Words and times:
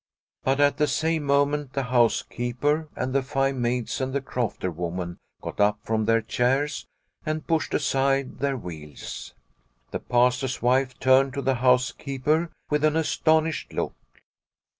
But 0.43 0.59
at 0.59 0.77
the 0.77 0.87
same 0.87 1.21
moment 1.21 1.73
the 1.73 1.83
housekeeper 1.83 2.89
and 2.95 3.13
the 3.13 3.21
five 3.21 3.55
maids 3.55 4.01
and 4.01 4.13
the 4.13 4.19
crofter 4.19 4.71
woman 4.71 5.19
got 5.43 5.59
up 5.59 5.77
from 5.83 6.05
their 6.05 6.23
chairs 6.23 6.87
and 7.23 7.45
pushed 7.45 7.75
aside 7.75 8.39
their 8.39 8.57
wheels. 8.57 9.35
26 9.91 9.91
Liliecrona's 9.91 9.91
Home 9.91 9.91
The 9.91 9.99
Pastor's 9.99 10.61
wife 10.63 10.99
turned 10.99 11.33
to 11.33 11.43
the 11.43 11.53
housekeeper 11.53 12.49
with 12.71 12.83
an 12.83 12.95
astonished 12.95 13.73
look. 13.73 13.93